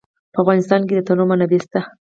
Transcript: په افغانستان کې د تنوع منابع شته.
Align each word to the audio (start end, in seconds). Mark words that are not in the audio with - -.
په 0.33 0.37
افغانستان 0.43 0.81
کې 0.87 0.93
د 0.95 0.99
تنوع 1.07 1.27
منابع 1.29 1.59
شته. 1.65 1.79